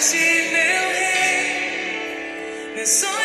Ti, 0.00 0.16
meu 0.16 0.90
rei, 0.98 2.72
meu 2.74 2.86
sonho. 2.86 3.19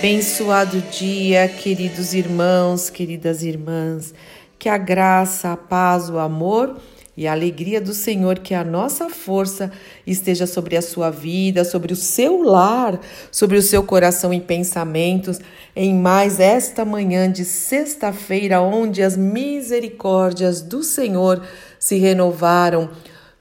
Abençoado 0.00 0.80
dia, 0.80 1.46
queridos 1.46 2.14
irmãos, 2.14 2.88
queridas 2.88 3.42
irmãs. 3.42 4.14
Que 4.58 4.66
a 4.66 4.78
graça, 4.78 5.52
a 5.52 5.58
paz, 5.58 6.08
o 6.08 6.18
amor 6.18 6.78
e 7.14 7.26
a 7.26 7.32
alegria 7.32 7.82
do 7.82 7.92
Senhor, 7.92 8.38
que 8.38 8.54
a 8.54 8.64
nossa 8.64 9.10
força 9.10 9.70
esteja 10.06 10.46
sobre 10.46 10.74
a 10.74 10.80
sua 10.80 11.10
vida, 11.10 11.66
sobre 11.66 11.92
o 11.92 11.96
seu 11.96 12.42
lar, 12.42 12.98
sobre 13.30 13.58
o 13.58 13.62
seu 13.62 13.82
coração 13.82 14.32
e 14.32 14.40
pensamentos, 14.40 15.38
em 15.76 15.94
mais 15.94 16.40
esta 16.40 16.82
manhã 16.82 17.30
de 17.30 17.44
sexta-feira, 17.44 18.62
onde 18.62 19.02
as 19.02 19.18
misericórdias 19.18 20.62
do 20.62 20.82
Senhor 20.82 21.42
se 21.78 21.96
renovaram 21.98 22.88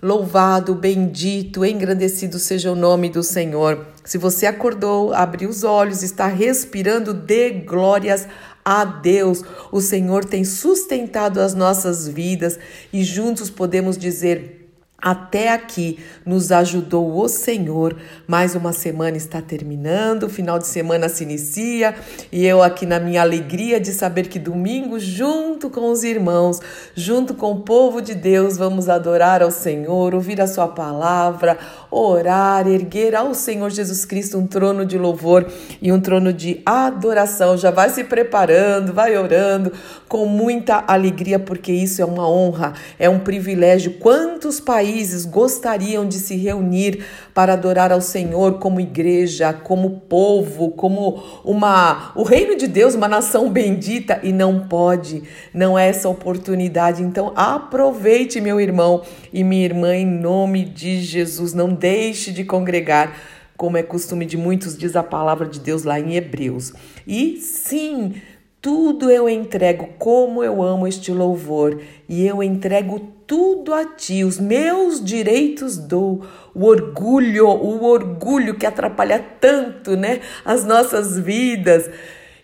Louvado, 0.01 0.75
bendito, 0.75 1.65
engrandecido 1.65 2.39
seja 2.39 2.71
o 2.71 2.75
nome 2.75 3.09
do 3.09 3.21
Senhor. 3.21 3.85
Se 4.09 4.17
você 4.17 4.47
acordou, 4.47 5.13
abriu 5.13 5.47
os 5.47 5.63
olhos, 5.63 6.01
está 6.01 6.25
respirando, 6.25 7.13
dê 7.13 7.51
glórias 7.51 8.27
a 8.65 8.83
Deus. 8.83 9.43
O 9.71 9.79
Senhor 9.79 10.25
tem 10.25 10.43
sustentado 10.43 11.39
as 11.39 11.53
nossas 11.53 12.07
vidas 12.07 12.57
e 12.91 13.03
juntos 13.03 13.51
podemos 13.51 13.99
dizer 13.99 14.68
até 15.01 15.49
aqui 15.49 15.99
nos 16.25 16.51
ajudou 16.51 17.17
o 17.17 17.27
Senhor. 17.27 17.95
Mais 18.27 18.55
uma 18.55 18.73
semana 18.73 19.17
está 19.17 19.41
terminando, 19.41 20.23
o 20.23 20.29
final 20.29 20.59
de 20.59 20.67
semana 20.67 21.07
se 21.07 21.23
inicia 21.23 21.95
e 22.31 22.45
eu 22.45 22.61
aqui 22.61 22.85
na 22.85 22.99
minha 22.99 23.21
alegria 23.21 23.79
de 23.79 23.91
saber 23.91 24.27
que 24.27 24.37
domingo, 24.37 24.99
junto 24.99 25.69
com 25.69 25.91
os 25.91 26.03
irmãos, 26.03 26.59
junto 26.93 27.33
com 27.33 27.51
o 27.53 27.61
povo 27.61 28.01
de 28.01 28.13
Deus, 28.13 28.57
vamos 28.57 28.89
adorar 28.89 29.41
ao 29.41 29.51
Senhor, 29.51 30.13
ouvir 30.13 30.41
a 30.41 30.47
Sua 30.47 30.67
palavra, 30.67 31.57
orar, 31.89 32.67
erguer 32.67 33.15
ao 33.15 33.33
Senhor 33.33 33.69
Jesus 33.69 34.05
Cristo 34.05 34.37
um 34.37 34.45
trono 34.45 34.85
de 34.85 34.97
louvor 34.97 35.47
e 35.81 35.91
um 35.91 35.99
trono 35.99 36.33
de 36.33 36.61
adoração. 36.65 37.57
Já 37.57 37.71
vai 37.71 37.89
se 37.89 38.03
preparando, 38.03 38.93
vai 38.93 39.17
orando 39.17 39.71
com 40.07 40.25
muita 40.25 40.83
alegria, 40.87 41.39
porque 41.39 41.71
isso 41.71 42.01
é 42.01 42.05
uma 42.05 42.29
honra, 42.29 42.73
é 42.97 43.09
um 43.09 43.19
privilégio. 43.19 43.93
Quantos 43.99 44.59
países 44.59 44.88
gostariam 45.25 46.07
de 46.07 46.15
se 46.15 46.35
reunir 46.35 47.05
para 47.33 47.53
adorar 47.53 47.91
ao 47.91 48.01
Senhor 48.01 48.59
como 48.59 48.79
igreja, 48.79 49.53
como 49.53 50.01
povo, 50.01 50.71
como 50.71 51.23
uma 51.43 52.11
o 52.15 52.23
reino 52.23 52.55
de 52.55 52.67
Deus, 52.67 52.95
uma 52.95 53.07
nação 53.07 53.49
bendita 53.49 54.19
e 54.23 54.31
não 54.31 54.67
pode, 54.67 55.23
não 55.53 55.77
é 55.77 55.87
essa 55.89 56.09
oportunidade. 56.09 57.01
Então 57.03 57.33
aproveite, 57.35 58.41
meu 58.41 58.59
irmão 58.59 59.03
e 59.31 59.43
minha 59.43 59.65
irmã, 59.65 59.95
em 59.95 60.05
nome 60.05 60.65
de 60.65 61.01
Jesus. 61.01 61.53
Não 61.53 61.73
deixe 61.73 62.31
de 62.31 62.43
congregar 62.43 63.15
como 63.59 63.75
é 63.75 63.83
costume 63.83 64.25
de 64.25 64.37
muitos, 64.37 64.77
diz 64.77 64.95
a 64.95 65.03
palavra 65.03 65.45
de 65.45 65.59
Deus 65.59 65.83
lá 65.83 65.99
em 65.99 66.15
Hebreus. 66.15 66.71
E 67.05 67.37
sim, 67.41 68.13
tudo 68.61 69.09
eu 69.09 69.29
entrego, 69.29 69.89
como 69.97 70.43
eu 70.43 70.61
amo 70.61 70.87
este 70.87 71.11
louvor, 71.11 71.81
e 72.07 72.25
eu 72.25 72.43
entrego 72.43 72.99
tudo 73.25 73.73
a 73.73 73.85
ti, 73.85 74.23
os 74.23 74.39
meus 74.39 75.03
direitos 75.03 75.77
dou, 75.77 76.25
o 76.53 76.65
orgulho, 76.65 77.47
o 77.47 77.83
orgulho 77.85 78.55
que 78.55 78.65
atrapalha 78.65 79.23
tanto, 79.39 79.95
né, 79.95 80.19
as 80.43 80.65
nossas 80.65 81.17
vidas. 81.17 81.89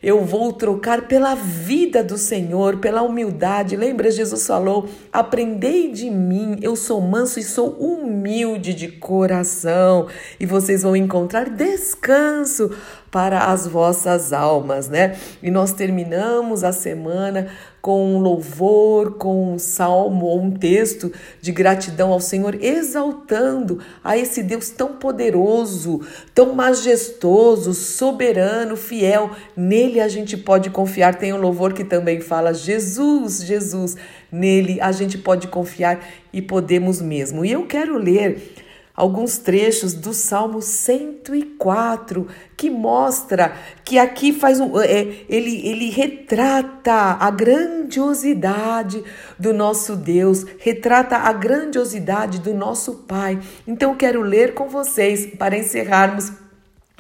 Eu 0.06 0.24
vou 0.24 0.54
trocar 0.54 1.07
pela 1.07 1.34
vida 1.34 2.04
do 2.04 2.16
Senhor, 2.16 2.78
pela 2.78 3.02
humildade. 3.02 3.75
Lembra, 3.75 4.12
Jesus 4.12 4.46
falou: 4.46 4.88
Aprendei 5.12 5.92
de 5.92 6.12
mim, 6.12 6.60
eu 6.62 6.75
sou 6.75 7.02
manso 7.02 7.40
e 7.40 7.44
sou 7.44 7.72
humilde 7.72 8.75
de 8.75 8.88
coração, 8.88 10.06
e 10.40 10.46
vocês 10.46 10.84
vão 10.84 10.96
encontrar 10.96 11.50
descanso 11.50 12.69
para 13.10 13.52
as 13.52 13.66
vossas 13.66 14.31
almas, 14.31 14.88
né? 14.88 15.18
E 15.42 15.50
nós 15.50 15.72
terminamos 15.72 16.63
a 16.63 16.72
semana 16.72 17.48
com 17.86 18.16
um 18.16 18.18
louvor, 18.18 19.12
com 19.12 19.54
um 19.54 19.60
salmo 19.60 20.26
ou 20.26 20.42
um 20.42 20.50
texto 20.50 21.12
de 21.40 21.52
gratidão 21.52 22.12
ao 22.12 22.20
Senhor, 22.20 22.58
exaltando 22.60 23.80
a 24.04 24.18
esse 24.18 24.42
Deus 24.42 24.72
tão 24.72 24.94
poderoso, 24.94 26.02
tão 26.34 26.56
majestoso, 26.56 27.76
soberano, 27.76 28.76
fiel. 28.76 29.30
Nele 29.56 30.00
a 30.00 30.08
gente 30.08 30.36
pode 30.36 30.72
confiar. 30.72 31.14
Tem 31.14 31.32
um 31.32 31.38
louvor 31.38 31.74
que 31.74 31.84
também 31.84 32.22
fala: 32.22 32.56
Jesus, 32.56 33.44
Jesus. 33.44 33.96
Nele 34.32 34.82
a 34.82 34.92
gente 34.92 35.20
pode 35.20 35.48
confiar 35.48 36.04
e 36.34 36.42
podemos 36.42 37.00
mesmo. 37.00 37.46
E 37.46 37.52
eu 37.52 37.68
quero 37.68 38.00
ler 38.00 38.65
alguns 38.96 39.38
trechos 39.38 39.94
do 39.94 40.14
Salmo 40.14 40.62
104 40.62 42.28
que 42.56 42.70
mostra 42.70 43.54
que 43.84 44.00
aqui 44.00 44.32
faz 44.32 44.60
um, 44.60 44.80
é, 44.80 45.08
ele, 45.28 45.68
ele 45.68 45.90
retrata 45.90 47.18
a 47.20 47.30
grandiosidade 47.30 49.04
do 49.38 49.54
nosso 49.54 49.96
Deus, 49.96 50.46
retrata 50.60 51.18
a 51.18 51.34
grandiosidade 51.34 52.40
do 52.40 52.54
nosso 52.54 52.94
Pai. 53.08 53.40
Então 53.68 53.96
quero 53.96 54.22
ler 54.22 54.54
com 54.54 54.70
vocês 54.70 55.26
para 55.38 55.58
encerrarmos 55.58 56.32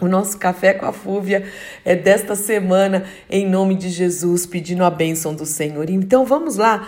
o 0.01 0.09
nosso 0.09 0.37
café 0.37 0.73
com 0.73 0.85
a 0.85 0.91
Fúvia 0.91 1.49
é 1.85 1.95
desta 1.95 2.35
semana, 2.35 3.05
em 3.29 3.47
nome 3.49 3.75
de 3.75 3.89
Jesus, 3.89 4.45
pedindo 4.45 4.83
a 4.83 4.89
bênção 4.89 5.33
do 5.33 5.45
Senhor. 5.45 5.89
Então 5.89 6.25
vamos 6.25 6.57
lá 6.57 6.85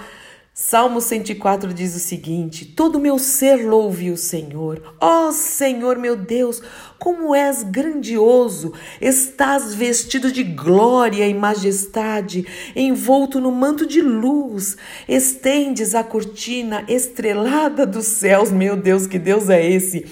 Salmo 0.60 1.00
104 1.00 1.72
diz 1.72 1.96
o 1.96 2.00
seguinte: 2.00 2.66
Todo 2.66 3.00
meu 3.00 3.20
ser 3.20 3.58
louve 3.58 4.10
o 4.10 4.18
Senhor. 4.18 4.96
Ó 5.00 5.28
oh, 5.28 5.32
Senhor 5.32 6.00
meu 6.00 6.16
Deus, 6.16 6.64
como 6.98 7.36
és 7.36 7.62
grandioso! 7.62 8.74
Estás 9.00 9.76
vestido 9.76 10.32
de 10.32 10.44
glória 10.44 11.28
e 11.28 11.34
majestade, 11.34 12.44
envolto 12.76 13.40
no 13.40 13.52
manto 13.52 13.86
de 13.86 14.02
luz. 14.02 14.76
Estendes 15.08 15.94
a 15.94 16.04
cortina 16.04 16.84
estrelada 16.88 17.86
dos 17.86 18.08
céus. 18.08 18.50
Meu 18.50 18.76
Deus, 18.76 19.06
que 19.06 19.20
Deus 19.20 19.52
é 19.52 19.64
esse? 19.64 20.08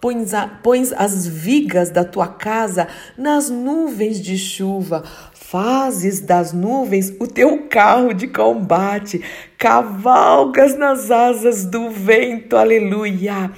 Pões, 0.00 0.32
a, 0.32 0.46
pões 0.46 0.92
as 0.92 1.26
vigas 1.26 1.90
da 1.90 2.04
tua 2.04 2.28
casa 2.28 2.86
nas 3.16 3.50
nuvens 3.50 4.20
de 4.20 4.38
chuva, 4.38 5.02
fazes 5.50 6.20
das 6.20 6.52
nuvens 6.52 7.14
o 7.18 7.26
teu 7.26 7.66
carro 7.70 8.12
de 8.12 8.28
combate, 8.28 9.22
cavalgas 9.56 10.76
nas 10.76 11.10
asas 11.10 11.64
do 11.64 11.88
vento, 11.88 12.54
aleluia. 12.54 13.50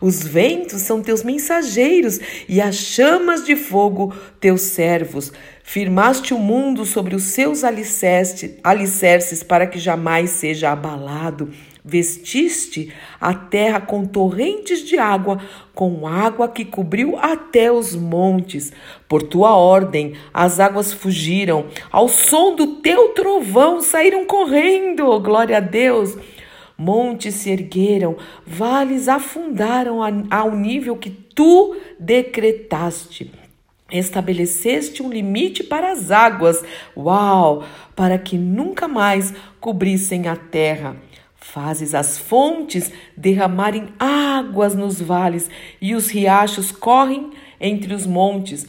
Os 0.00 0.26
ventos 0.26 0.82
são 0.82 1.00
teus 1.00 1.22
mensageiros 1.22 2.18
e 2.48 2.60
as 2.60 2.74
chamas 2.74 3.44
de 3.44 3.54
fogo 3.54 4.12
teus 4.40 4.62
servos. 4.62 5.32
Firmaste 5.62 6.34
o 6.34 6.38
mundo 6.38 6.84
sobre 6.84 7.14
os 7.14 7.22
seus 7.22 7.62
alicerces 7.62 9.42
para 9.44 9.68
que 9.68 9.78
jamais 9.78 10.30
seja 10.30 10.72
abalado. 10.72 11.48
Vestiste 11.88 12.92
a 13.20 13.32
terra 13.32 13.80
com 13.80 14.04
torrentes 14.04 14.80
de 14.80 14.98
água, 14.98 15.40
com 15.72 16.04
água 16.04 16.48
que 16.48 16.64
cobriu 16.64 17.16
até 17.16 17.70
os 17.70 17.94
montes. 17.94 18.72
Por 19.08 19.22
tua 19.22 19.54
ordem, 19.54 20.14
as 20.34 20.58
águas 20.58 20.92
fugiram, 20.92 21.66
ao 21.92 22.08
som 22.08 22.56
do 22.56 22.78
teu 22.78 23.10
trovão 23.10 23.80
saíram 23.80 24.26
correndo. 24.26 25.20
Glória 25.20 25.58
a 25.58 25.60
Deus. 25.60 26.18
Montes 26.76 27.36
se 27.36 27.50
ergueram, 27.50 28.16
vales 28.44 29.06
afundaram 29.06 30.00
ao 30.28 30.56
nível 30.56 30.96
que 30.96 31.08
tu 31.08 31.76
decretaste. 32.00 33.30
Estabeleceste 33.92 35.04
um 35.04 35.08
limite 35.08 35.62
para 35.62 35.92
as 35.92 36.10
águas, 36.10 36.64
uau, 36.96 37.64
para 37.94 38.18
que 38.18 38.36
nunca 38.36 38.88
mais 38.88 39.32
cobrissem 39.60 40.26
a 40.26 40.34
terra. 40.34 40.96
Fazes 41.52 41.94
as 41.94 42.18
fontes 42.18 42.92
derramarem 43.16 43.88
águas 43.98 44.74
nos 44.74 45.00
vales 45.00 45.48
e 45.80 45.94
os 45.94 46.10
riachos 46.10 46.70
correm 46.70 47.30
entre 47.58 47.94
os 47.94 48.04
montes. 48.04 48.66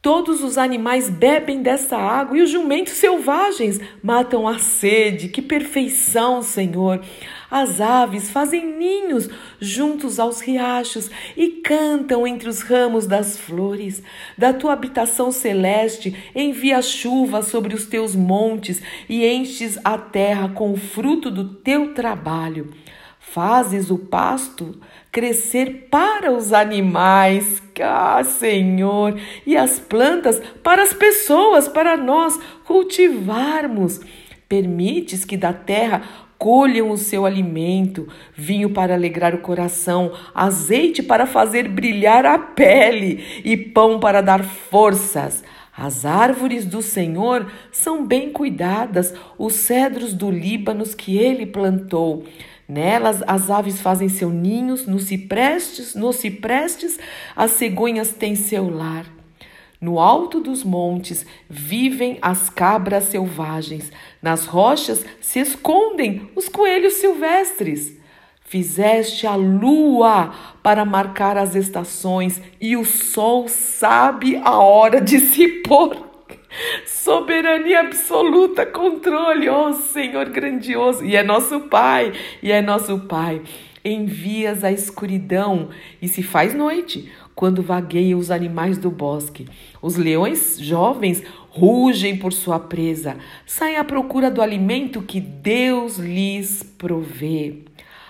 Todos 0.00 0.42
os 0.42 0.58
animais 0.58 1.08
bebem 1.08 1.62
dessa 1.62 1.96
água 1.96 2.36
e 2.36 2.42
os 2.42 2.50
jumentos 2.50 2.94
selvagens 2.94 3.78
matam 4.02 4.48
a 4.48 4.58
sede. 4.58 5.28
Que 5.28 5.40
perfeição, 5.40 6.42
Senhor! 6.42 7.00
As 7.52 7.82
aves 7.82 8.30
fazem 8.30 8.64
ninhos 8.64 9.28
juntos 9.60 10.18
aos 10.18 10.40
riachos 10.40 11.10
e 11.36 11.48
cantam 11.48 12.26
entre 12.26 12.48
os 12.48 12.62
ramos 12.62 13.06
das 13.06 13.36
flores. 13.36 14.02
Da 14.38 14.54
tua 14.54 14.72
habitação 14.72 15.30
celeste 15.30 16.16
envia 16.34 16.80
chuva 16.80 17.42
sobre 17.42 17.74
os 17.74 17.84
teus 17.84 18.16
montes 18.16 18.80
e 19.06 19.26
enches 19.26 19.78
a 19.84 19.98
terra 19.98 20.48
com 20.48 20.72
o 20.72 20.78
fruto 20.78 21.30
do 21.30 21.44
teu 21.44 21.92
trabalho. 21.92 22.70
Fazes 23.20 23.90
o 23.90 23.98
pasto 23.98 24.80
crescer 25.12 25.88
para 25.90 26.32
os 26.32 26.54
animais, 26.54 27.62
ah, 27.82 28.24
Senhor, 28.24 29.20
e 29.46 29.58
as 29.58 29.78
plantas 29.78 30.40
para 30.62 30.82
as 30.82 30.94
pessoas, 30.94 31.68
para 31.68 31.98
nós 31.98 32.34
cultivarmos. 32.64 34.00
Permites 34.48 35.24
que 35.24 35.36
da 35.36 35.52
terra 35.52 36.02
colham 36.42 36.90
o 36.90 36.98
seu 36.98 37.24
alimento, 37.24 38.08
vinho 38.34 38.70
para 38.70 38.94
alegrar 38.94 39.32
o 39.32 39.38
coração, 39.38 40.10
azeite 40.34 41.00
para 41.00 41.24
fazer 41.24 41.68
brilhar 41.68 42.26
a 42.26 42.36
pele 42.36 43.24
e 43.44 43.56
pão 43.56 44.00
para 44.00 44.20
dar 44.20 44.42
forças. 44.42 45.44
As 45.72 46.04
árvores 46.04 46.64
do 46.64 46.82
Senhor 46.82 47.46
são 47.70 48.04
bem 48.04 48.32
cuidadas, 48.32 49.14
os 49.38 49.52
cedros 49.52 50.12
do 50.12 50.32
Líbano 50.32 50.84
que 50.84 51.16
ele 51.16 51.46
plantou. 51.46 52.24
Nelas 52.68 53.22
as 53.24 53.48
aves 53.48 53.80
fazem 53.80 54.08
seus 54.08 54.32
ninhos, 54.32 54.84
nos 54.84 55.04
ciprestes, 55.04 55.94
nos 55.94 56.16
ciprestes 56.16 56.98
as 57.36 57.52
cegonhas 57.52 58.10
têm 58.14 58.34
seu 58.34 58.68
lar. 58.68 59.06
No 59.82 59.98
alto 59.98 60.38
dos 60.38 60.62
montes 60.62 61.26
vivem 61.50 62.16
as 62.22 62.48
cabras 62.48 63.06
selvagens, 63.06 63.90
nas 64.22 64.46
rochas 64.46 65.04
se 65.20 65.40
escondem 65.40 66.30
os 66.36 66.48
coelhos 66.48 66.92
silvestres. 66.94 68.00
Fizeste 68.44 69.26
a 69.26 69.34
lua 69.34 70.32
para 70.62 70.84
marcar 70.84 71.36
as 71.36 71.56
estações, 71.56 72.40
e 72.60 72.76
o 72.76 72.84
sol 72.84 73.48
sabe 73.48 74.40
a 74.44 74.56
hora 74.60 75.00
de 75.00 75.18
se 75.18 75.48
pôr. 75.48 75.96
Soberania 76.86 77.80
absoluta, 77.80 78.64
controle, 78.64 79.48
oh 79.48 79.72
Senhor 79.72 80.28
grandioso, 80.28 81.04
e 81.04 81.16
é 81.16 81.24
nosso 81.24 81.58
Pai, 81.62 82.12
e 82.40 82.52
é 82.52 82.62
nosso 82.62 83.00
Pai. 83.00 83.42
Envias 83.84 84.62
a 84.62 84.70
escuridão 84.70 85.70
e 86.00 86.06
se 86.06 86.22
faz 86.22 86.54
noite 86.54 87.10
quando 87.34 87.62
vagueiam 87.62 88.18
os 88.18 88.30
animais 88.30 88.78
do 88.78 88.90
bosque. 88.90 89.48
Os 89.80 89.96
leões 89.96 90.58
jovens 90.58 91.22
rugem 91.50 92.16
por 92.16 92.32
sua 92.32 92.58
presa, 92.58 93.16
saem 93.46 93.76
à 93.76 93.84
procura 93.84 94.30
do 94.30 94.40
alimento 94.40 95.02
que 95.02 95.20
Deus 95.20 95.98
lhes 95.98 96.62
provê. 96.62 97.60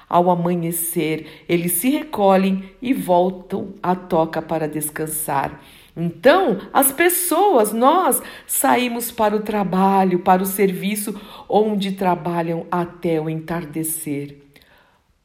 Ao 0.08 0.30
amanhecer, 0.30 1.44
eles 1.48 1.72
se 1.72 1.88
recolhem 1.88 2.64
e 2.82 2.92
voltam 2.92 3.74
à 3.82 3.94
toca 3.94 4.42
para 4.42 4.68
descansar. 4.68 5.58
Então, 5.96 6.58
as 6.72 6.92
pessoas, 6.92 7.72
nós, 7.72 8.22
saímos 8.46 9.10
para 9.10 9.36
o 9.36 9.40
trabalho, 9.40 10.20
para 10.20 10.42
o 10.42 10.46
serviço, 10.46 11.18
onde 11.48 11.92
trabalham 11.92 12.66
até 12.70 13.20
o 13.20 13.28
entardecer. 13.28 14.36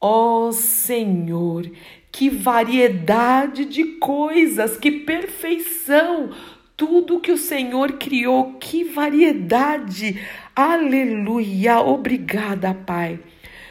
Ó 0.00 0.48
oh, 0.48 0.52
Senhor, 0.52 1.68
que 2.10 2.30
variedade 2.30 3.64
de 3.64 3.84
coisas, 3.98 4.76
que 4.76 4.90
perfeição! 4.90 6.30
Tudo 6.76 7.20
que 7.20 7.32
o 7.32 7.36
Senhor 7.36 7.94
criou, 7.94 8.54
que 8.54 8.84
variedade! 8.84 10.20
Aleluia! 10.54 11.80
Obrigada, 11.80 12.72
Pai. 12.72 13.18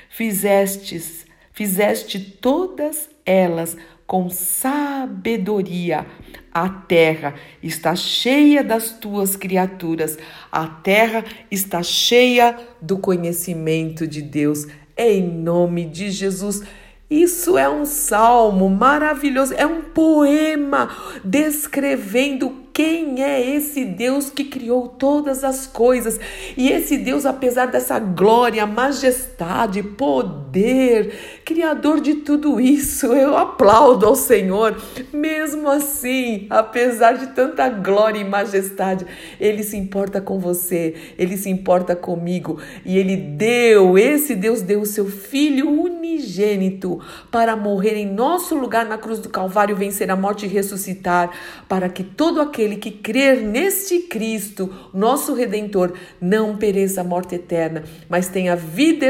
Fizestes, 0.09 1.25
fizeste 1.53 2.19
todas 2.19 3.09
elas 3.25 3.77
com 4.07 4.29
sabedoria. 4.29 6.05
A 6.53 6.69
terra 6.69 7.35
está 7.61 7.93
cheia 7.95 8.63
das 8.63 8.97
tuas 8.97 9.35
criaturas, 9.35 10.17
a 10.51 10.65
terra 10.65 11.23
está 11.51 11.83
cheia 11.83 12.57
do 12.81 12.97
conhecimento 12.97 14.07
de 14.07 14.21
Deus. 14.21 14.65
Em 14.97 15.21
nome 15.21 15.85
de 15.85 16.09
Jesus. 16.09 16.63
Isso 17.09 17.57
é 17.57 17.69
um 17.69 17.85
salmo 17.85 18.69
maravilhoso, 18.69 19.53
é 19.53 19.65
um 19.65 19.81
poema 19.81 20.89
descrevendo 21.23 22.67
quem 22.77 23.23
é 23.23 23.55
esse 23.55 23.83
Deus 23.83 24.29
que 24.29 24.43
criou 24.43 24.87
todas 24.87 25.43
as 25.43 25.65
coisas? 25.65 26.19
E 26.55 26.69
esse 26.69 26.95
Deus, 26.95 27.25
apesar 27.25 27.65
dessa 27.65 27.97
glória, 27.97 28.67
majestade, 28.67 29.81
poder, 29.81 31.41
criador 31.43 31.99
de 31.99 32.17
tudo 32.17 32.61
isso, 32.61 33.07
eu 33.07 33.35
aplaudo 33.35 34.05
ao 34.05 34.15
Senhor. 34.15 34.79
Mesmo 35.11 35.67
assim, 35.67 36.45
apesar 36.51 37.13
de 37.13 37.33
tanta 37.33 37.67
glória 37.67 38.19
e 38.19 38.23
majestade, 38.23 39.07
ele 39.39 39.63
se 39.63 39.75
importa 39.75 40.21
com 40.21 40.37
você, 40.37 40.93
ele 41.17 41.35
se 41.35 41.49
importa 41.49 41.95
comigo 41.95 42.59
e 42.85 42.95
ele 42.95 43.17
deu, 43.17 43.97
esse 43.97 44.35
Deus 44.35 44.61
deu 44.61 44.81
o 44.81 44.85
seu 44.85 45.07
filho 45.07 45.67
unigênito 46.07 46.99
para 47.29 47.55
morrer 47.55 47.95
em 47.95 48.05
nosso 48.05 48.55
lugar 48.55 48.85
na 48.85 48.97
cruz 48.97 49.19
do 49.19 49.29
Calvário, 49.29 49.75
vencer 49.75 50.09
a 50.09 50.15
morte 50.15 50.45
e 50.45 50.49
ressuscitar, 50.49 51.31
para 51.67 51.89
que 51.89 52.03
todo 52.03 52.39
aquele 52.39 52.77
que 52.77 52.91
crer 52.91 53.41
neste 53.41 53.99
Cristo, 53.99 54.73
nosso 54.93 55.33
Redentor, 55.33 55.93
não 56.21 56.55
pereça 56.55 57.01
a 57.01 57.03
morte 57.03 57.35
eterna, 57.35 57.83
mas 58.09 58.27
tenha 58.27 58.55
vida 58.55 59.05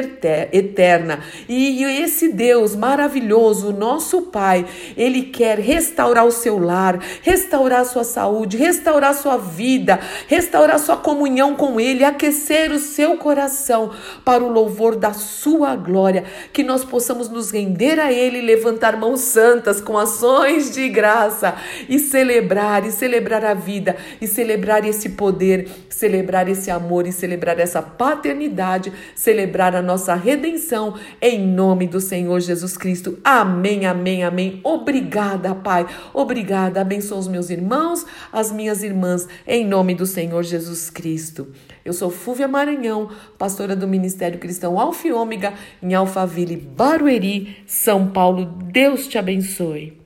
eterna. 0.52 1.20
E 1.48 1.84
esse 1.84 2.30
Deus 2.30 2.76
maravilhoso, 2.76 3.72
nosso 3.72 4.24
Pai, 4.24 4.66
ele 4.96 5.24
quer 5.24 5.60
restaurar 5.60 6.26
o 6.26 6.32
seu 6.32 6.58
lar, 6.58 7.00
restaurar 7.22 7.82
a 7.82 7.86
sua 7.86 8.04
saúde, 8.04 8.58
restaurar 8.58 9.12
a 9.12 9.14
sua 9.14 9.38
vida, 9.38 10.00
restaurar 10.28 10.76
a 10.76 10.80
sua 10.80 10.98
comunhão 10.98 11.56
com 11.56 11.80
Ele, 11.80 12.04
aquecer 12.04 12.72
o 12.72 12.80
seu 12.80 13.18
coração 13.18 13.92
para 14.26 14.44
o 14.44 14.52
louvor 14.52 14.96
da 14.96 15.14
sua 15.14 15.76
glória. 15.76 16.26
Que 16.52 16.64
nós 16.64 16.84
possamos 16.88 17.30
nos 17.30 17.52
render 17.52 18.00
a 18.00 18.12
Ele, 18.12 18.42
levantar 18.42 18.98
mãos 18.98 19.22
santas 19.22 19.80
com 19.80 19.98
ações 19.98 20.72
de 20.72 20.90
graça 20.90 21.56
e 21.88 22.00
celebrar, 22.00 22.86
e 22.86 22.92
celebrar 22.92 23.46
a 23.46 23.54
vida, 23.54 23.96
e 24.20 24.28
celebrar 24.28 24.86
esse 24.86 25.10
poder, 25.10 25.70
celebrar 25.90 26.48
esse 26.48 26.72
amor 26.72 27.06
e 27.06 27.12
celebrar 27.12 27.60
essa 27.60 27.82
paternidade, 27.82 28.92
celebrar 29.16 29.76
a 29.76 29.82
nossa 29.82 30.16
redenção 30.16 30.96
em 31.22 31.40
nome 31.40 31.88
do 31.88 32.00
Senhor 32.00 32.40
Jesus 32.40 32.78
Cristo. 32.78 33.18
Amém, 33.24 33.86
amém, 33.86 34.24
amém. 34.24 34.60
Obrigada, 34.64 35.54
Pai. 35.54 35.86
Obrigada. 36.14 36.82
Abençoa 36.82 37.20
os 37.20 37.28
meus 37.28 37.50
irmãos, 37.50 38.06
as 38.32 38.52
minhas 38.52 38.84
irmãs, 38.84 39.28
em 39.46 39.66
nome 39.66 39.94
do 39.94 40.06
Senhor 40.06 40.44
Jesus 40.44 40.90
Cristo. 40.90 41.48
Eu 41.88 41.94
sou 41.94 42.10
Fúvia 42.10 42.50
Maranhão, 42.50 43.10
pastora 43.38 43.74
do 43.74 43.88
Ministério 43.88 44.38
Cristão 44.38 44.78
Alfa 44.78 45.08
e 45.08 45.14
Ômega, 45.14 45.54
em 45.82 45.94
Alphaville, 45.94 46.58
Barueri, 46.58 47.64
São 47.66 48.10
Paulo. 48.10 48.44
Deus 48.46 49.08
te 49.08 49.18
abençoe. 49.18 49.98